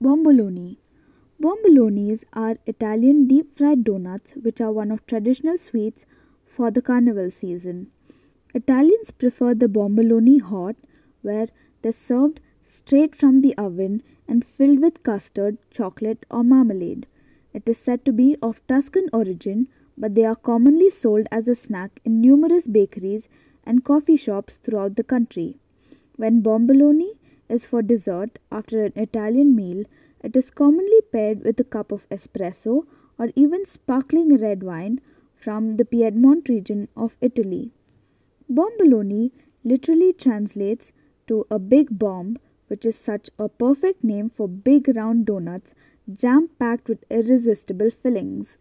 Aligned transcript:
Bomboloni. 0.00 0.76
Bombolonis 1.42 2.22
are 2.32 2.56
Italian 2.66 3.26
deep 3.26 3.58
fried 3.58 3.82
donuts 3.82 4.32
which 4.36 4.60
are 4.60 4.70
one 4.70 4.92
of 4.92 5.04
traditional 5.06 5.58
sweets 5.58 6.06
for 6.46 6.70
the 6.70 6.80
carnival 6.80 7.32
season. 7.32 7.90
Italians 8.54 9.10
prefer 9.10 9.54
the 9.54 9.66
bomboloni 9.66 10.40
hot 10.40 10.76
where 11.22 11.48
they're 11.82 11.90
served 11.90 12.38
straight 12.62 13.16
from 13.16 13.40
the 13.40 13.56
oven 13.58 14.04
and 14.28 14.44
filled 14.44 14.78
with 14.78 15.02
custard, 15.02 15.58
chocolate 15.72 16.24
or 16.30 16.44
marmalade. 16.44 17.08
It 17.52 17.68
is 17.68 17.78
said 17.78 18.04
to 18.04 18.12
be 18.12 18.36
of 18.40 18.64
Tuscan 18.68 19.08
origin, 19.12 19.66
but 19.96 20.14
they 20.14 20.24
are 20.24 20.36
commonly 20.36 20.90
sold 20.90 21.26
as 21.32 21.48
a 21.48 21.56
snack 21.56 22.00
in 22.04 22.20
numerous 22.20 22.68
bakeries 22.68 23.28
and 23.64 23.82
coffee 23.82 24.16
shops 24.16 24.58
throughout 24.58 24.94
the 24.94 25.02
country. 25.02 25.56
When 26.14 26.40
bomboloni 26.40 27.17
is 27.48 27.66
for 27.66 27.82
dessert 27.82 28.38
after 28.50 28.84
an 28.84 28.92
Italian 28.96 29.54
meal, 29.54 29.84
it 30.22 30.36
is 30.36 30.50
commonly 30.50 31.00
paired 31.12 31.44
with 31.44 31.60
a 31.60 31.64
cup 31.64 31.92
of 31.92 32.08
espresso 32.08 32.84
or 33.18 33.30
even 33.34 33.66
sparkling 33.66 34.36
red 34.36 34.62
wine 34.62 35.00
from 35.36 35.76
the 35.76 35.84
Piedmont 35.84 36.48
region 36.48 36.88
of 36.96 37.16
Italy. 37.20 37.72
Bomboloni 38.50 39.30
literally 39.64 40.12
translates 40.12 40.92
to 41.26 41.46
a 41.50 41.58
big 41.58 41.98
bomb, 41.98 42.38
which 42.68 42.84
is 42.84 42.96
such 42.96 43.30
a 43.38 43.48
perfect 43.48 44.02
name 44.02 44.28
for 44.28 44.48
big 44.48 44.88
round 44.96 45.26
donuts 45.26 45.74
jam 46.14 46.48
packed 46.58 46.88
with 46.88 47.04
irresistible 47.10 47.90
fillings. 47.90 48.56